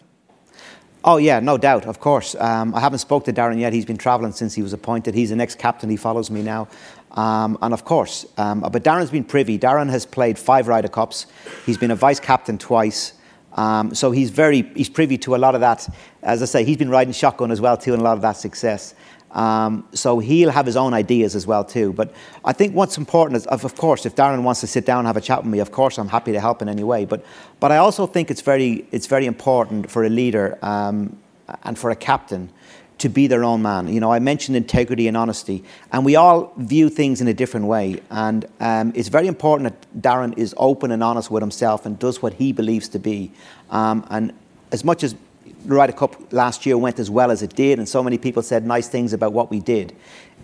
[1.05, 2.35] Oh yeah, no doubt, of course.
[2.37, 3.75] Um, I haven't spoke to Darren yet.
[3.75, 5.15] He's been travelling since he was appointed.
[5.15, 5.91] He's an ex-captain.
[5.91, 6.69] He follows me now,
[7.11, 8.25] um, and of course.
[8.39, 9.59] Um, but Darren's been privy.
[9.59, 11.27] Darren has played five Ryder Cups.
[11.67, 13.13] He's been a vice captain twice.
[13.55, 15.87] Um, so he's very he's privy to a lot of that.
[16.23, 18.39] As I say, he's been riding shotgun as well too, and a lot of that
[18.39, 18.95] success.
[19.33, 21.93] Um, so he'll have his own ideas as well too.
[21.93, 22.15] But
[22.45, 25.17] I think what's important is, of, course, if Darren wants to sit down and have
[25.17, 27.05] a chat with me, of course I'm happy to help in any way.
[27.05, 27.25] But
[27.59, 31.19] but I also think it's very it's very important for a leader um,
[31.63, 32.51] and for a captain
[32.99, 33.89] to be their own man.
[33.89, 37.67] You know, I mentioned integrity and honesty, and we all view things in a different
[37.67, 38.01] way.
[38.11, 42.23] And um, it's very important that Darren is open and honest with himself and does
[42.23, 43.33] what he believes to be.
[43.71, 44.33] Um, and
[44.71, 45.17] as much as
[45.65, 48.67] Ryder Cup last year went as well as it did, and so many people said
[48.67, 49.95] nice things about what we did.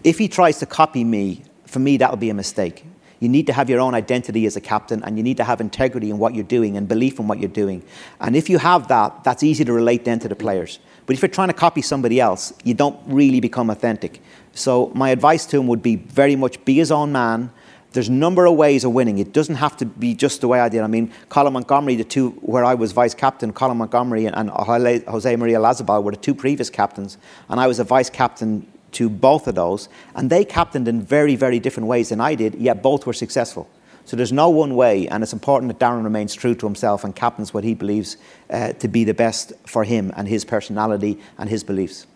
[0.05, 2.85] If he tries to copy me, for me, that'll be a mistake.
[3.21, 5.61] You need to have your own identity as a captain, and you need to have
[5.61, 7.83] integrity in what you're doing and belief in what you're doing.
[8.21, 10.79] And if you have that, that's easy to relate then to the players.
[11.07, 14.21] But if you're trying to copy somebody else, you don't really become authentic.
[14.53, 17.51] So my advice to him would be very much be his own man.
[17.93, 19.19] There's a number of ways of winning.
[19.19, 20.83] It doesn't have to be just the way I did.
[20.83, 24.51] I mean, Colin Montgomerie, the two where I was vice captain, Colin Montgomerie and, and
[24.51, 27.17] Jose Maria Olazabal were the two previous captains,
[27.49, 31.37] and I was a vice captain to both of those, and they captained in very,
[31.37, 32.55] very different ways than I did.
[32.55, 33.69] Yet both were successful.
[34.05, 37.15] So there's no one way, and it's important that Darren remains true to himself and
[37.15, 38.17] captains what he believes
[38.49, 42.07] uh, to be the best for him and his personality and his beliefs.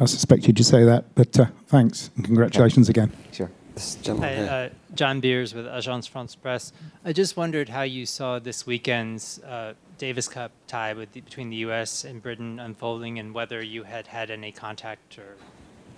[0.00, 3.12] I suspected you'd say that, but uh, thanks and congratulations again.
[3.30, 3.50] Sure.
[3.74, 4.70] This gentleman Hi, here.
[4.72, 6.72] uh, John Beers with Agence France Presse.
[7.04, 11.48] I just wondered how you saw this weekend's uh, Davis Cup tie with the, between
[11.48, 12.04] the U.S.
[12.04, 15.36] and Britain unfolding, and whether you had had any contact or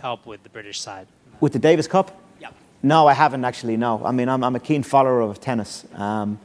[0.00, 1.08] help with the British side.
[1.40, 2.16] With the Davis Cup?
[2.40, 2.50] Yeah.
[2.82, 3.76] No, I haven't actually.
[3.76, 6.38] No, I mean I'm, I'm a keen follower of tennis, um,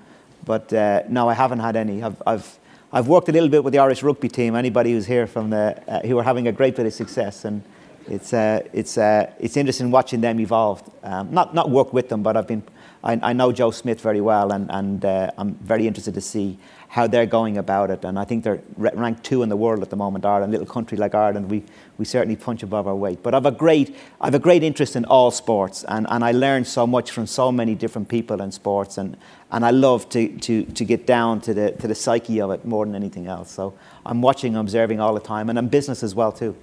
[0.45, 2.01] but uh, no, I haven't had any.
[2.01, 2.59] I've, I've
[2.91, 4.55] I've worked a little bit with the Irish rugby team.
[4.55, 7.61] Anybody who's here from the uh, who are having a great bit of success, and
[8.09, 10.81] it's, uh, it's, uh, it's interesting watching them evolve.
[11.03, 12.63] Um, not, not work with them, but I've been,
[13.03, 16.57] I, I know Joe Schmidt very well, and, and uh, I'm very interested to see
[16.89, 18.03] how they're going about it.
[18.03, 20.73] And I think they're ranked two in the world at the moment, Ireland, a little
[20.73, 21.49] country like Ireland.
[21.49, 21.63] We,
[21.99, 23.21] we certainly punch above our weight.
[23.21, 26.65] But I've a great, I've a great interest in all sports, and, and I learn
[26.65, 28.97] so much from so many different people in sports.
[28.97, 29.17] And,
[29.51, 32.65] and I love to, to, to get down to the, to the psyche of it
[32.65, 33.51] more than anything else.
[33.51, 36.55] So I'm watching, observing all the time, and I'm business as well too.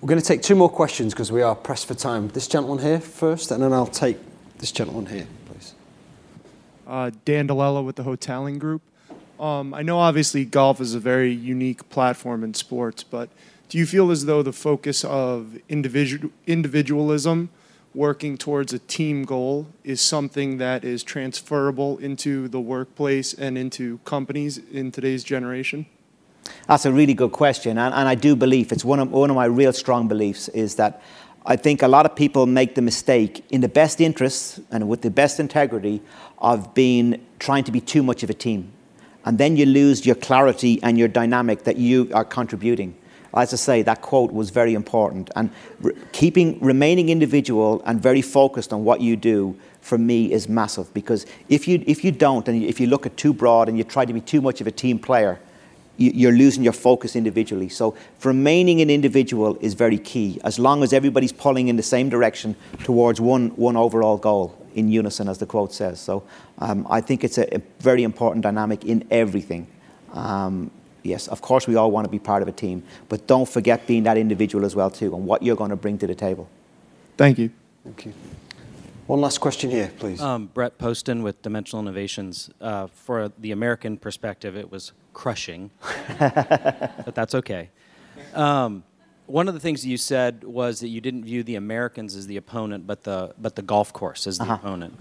[0.00, 2.28] We're going to take two more questions because we are pressed for time.
[2.28, 4.16] This gentleman here first, and then I'll take
[4.58, 5.26] this gentleman here.
[5.46, 5.74] Please.
[6.86, 8.80] Uh, Dan with the Hotelling Group.
[9.40, 13.28] Um, I know obviously golf is a very unique platform in sports, but
[13.68, 17.50] do you feel as though the focus of individual individualism,
[17.92, 23.98] working towards a team goal, is something that is transferable into the workplace and into
[24.04, 25.86] companies in today's generation?
[26.66, 29.36] That's a really good question, and, and I do believe it's one of, one of
[29.36, 31.02] my real strong beliefs is that
[31.46, 35.00] I think a lot of people make the mistake, in the best interests and with
[35.00, 36.02] the best integrity,
[36.38, 38.70] of being trying to be too much of a team.
[39.24, 42.94] And then you lose your clarity and your dynamic that you are contributing.
[43.34, 45.30] As I say, that quote was very important.
[45.36, 50.48] And re- keeping, remaining individual and very focused on what you do, for me, is
[50.48, 50.92] massive.
[50.94, 53.84] Because if you, if you don't, and if you look at too broad and you
[53.84, 55.38] try to be too much of a team player,
[55.98, 57.68] you're losing your focus individually.
[57.68, 62.08] So remaining an individual is very key, as long as everybody's pulling in the same
[62.08, 66.00] direction towards one, one overall goal in unison, as the quote says.
[66.00, 66.22] So
[66.58, 69.66] um, I think it's a, a, very important dynamic in everything.
[70.12, 70.70] Um,
[71.02, 73.86] yes, of course we all want to be part of a team, but don't forget
[73.86, 76.48] being that individual as well too, and what you're going to bring to the table.
[77.16, 77.50] Thank you.
[77.84, 78.14] Thank you.
[79.08, 80.20] One last question here, please.
[80.20, 82.50] Um, Brett Poston with Dimensional Innovations.
[82.60, 85.68] Uh, for the American perspective, it was crushing,
[86.20, 87.70] but that's okay.
[88.34, 88.84] Um,
[89.26, 92.36] one of the things you said was that you didn't view the Americans as the
[92.36, 94.54] opponent, but the but the golf course as the uh-huh.
[94.54, 94.94] opponent.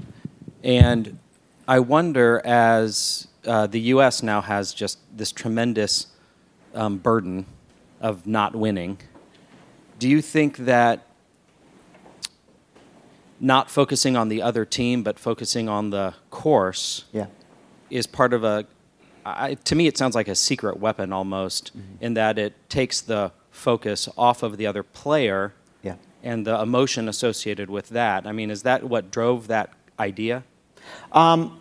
[0.64, 1.20] And
[1.68, 4.24] I wonder, as uh, the U.S.
[4.24, 6.08] now has just this tremendous
[6.74, 7.46] um, burden
[8.02, 8.98] of not winning,
[10.00, 11.06] do you think that
[13.40, 17.28] not focusing on the other team but focusing on the course yeah.
[17.92, 18.66] is part of a
[19.28, 22.04] I, to me it sounds like a secret weapon almost mm-hmm.
[22.04, 25.96] in that it takes the focus off of the other player yeah.
[26.24, 30.44] and the emotion associated with that i mean is that what drove that idea
[31.12, 31.60] um,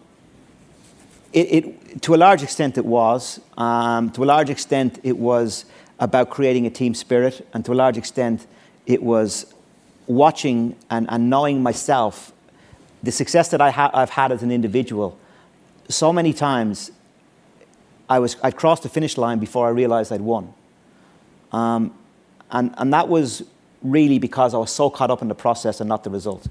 [1.33, 5.65] it, it, to a large extent it was um, to a large extent it was
[5.99, 8.47] about creating a team spirit and to a large extent
[8.87, 9.53] it was
[10.07, 12.33] watching and, and knowing myself,
[13.03, 15.19] the success that I ha- I've had as an individual,
[15.89, 16.91] so many times
[18.09, 20.53] I was, I'd crossed the finish line before I realized I'd won.
[21.53, 21.95] Um,
[22.51, 23.43] and, and that was
[23.83, 26.47] really because I was so caught up in the process and not the result.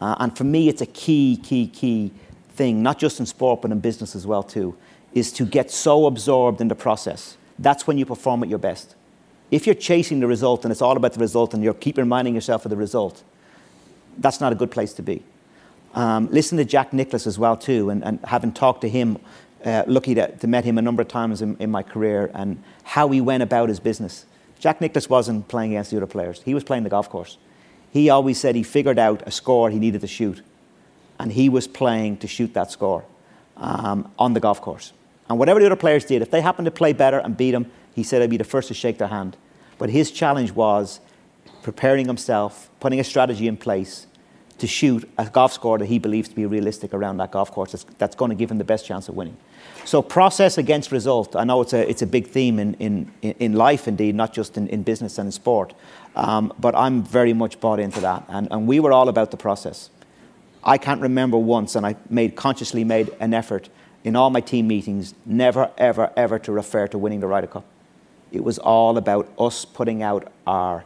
[0.00, 2.12] Uh, and for me, it's a key, key, key
[2.50, 4.76] thing, not just in sport, but in business as well, too,
[5.14, 7.36] is to get so absorbed in the process.
[7.58, 8.94] That's when you perform at your best.
[9.50, 12.34] If you're chasing the result and it's all about the result and you keep reminding
[12.34, 13.22] yourself of the result,
[14.18, 15.22] that's not a good place to be.
[15.94, 19.18] Um, listen to Jack Nicklaus as well too, and, and having talked to him,
[19.66, 22.62] uh, lucky to, to met him a number of times in, in my career, and
[22.84, 24.24] how he went about his business.
[24.58, 27.36] Jack Nicklaus wasn't playing against the other players; he was playing the golf course.
[27.90, 30.40] He always said he figured out a score he needed to shoot,
[31.18, 33.04] and he was playing to shoot that score
[33.56, 34.92] um, on the golf course.
[35.28, 37.70] And whatever the other players did, if they happened to play better and beat him,
[37.94, 39.36] he said I'd be the first to shake their hand.
[39.78, 41.00] But his challenge was
[41.62, 44.06] preparing himself, putting a strategy in place
[44.58, 47.72] to shoot a golf score that he believes to be realistic around that golf course
[47.72, 49.36] that's, that's going to give him the best chance of winning.
[49.86, 51.36] So process against result.
[51.36, 54.56] I know it's a, it's a big theme in, in, in life, indeed, not just
[54.56, 55.74] in, in business and in sport.
[56.16, 58.24] Um, but I'm very much bought into that.
[58.28, 59.90] And, and we were all about the process.
[60.64, 63.68] I can't remember once, and I made consciously made an effort
[64.02, 67.64] in all my team meetings, never, ever, ever to refer to winning the Ryder Cup.
[68.32, 70.84] It was all about us putting out our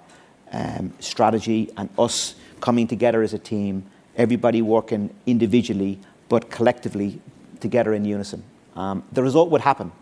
[0.53, 7.23] um, strategy and us coming together as a team, everybody working individually but collectively
[7.61, 8.45] together in unison.
[8.81, 9.93] Um, the result would happen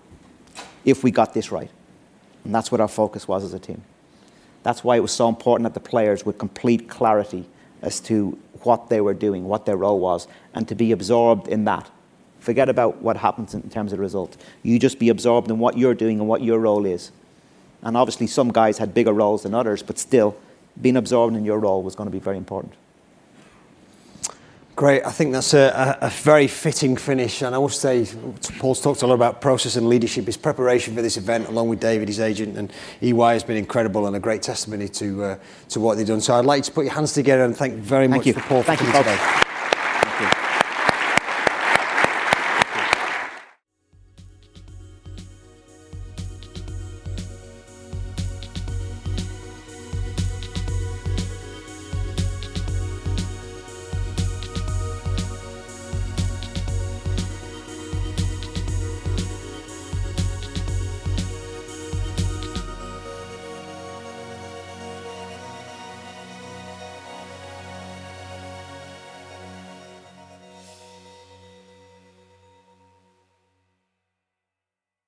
[0.85, 1.71] if we got this right.
[2.45, 3.83] And that's what our focus was as a team.
[4.63, 7.47] That's why it was so important that the players with complete clarity
[7.83, 11.65] as to what they were doing, what their role was, and to be absorbed in
[11.65, 11.91] that.
[12.39, 14.37] Forget about what happens in terms of the result.
[14.63, 17.11] You just be absorbed in what you're doing and what your role is.
[17.83, 20.37] And obviously, some guys had bigger roles than others, but still,
[20.81, 22.75] being absorbed in your role was going to be very important.
[24.79, 25.05] Great.
[25.05, 27.43] I think that's a, a, a, very fitting finish.
[27.43, 28.07] And I will say,
[28.61, 30.27] Paul's talked a lot about process and leadership.
[30.27, 32.73] His preparation for this event, along with David, his agent, and
[33.03, 35.39] EY has been incredible and a great testimony to uh,
[35.71, 36.21] to what they've done.
[36.21, 38.35] So I'd like to put your hands together and thank very thank much you.
[38.35, 39.48] for Paul thank for coming today.